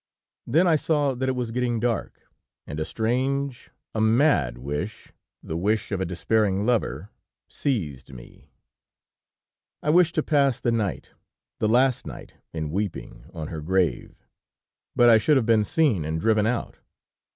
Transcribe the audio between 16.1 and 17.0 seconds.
driven out.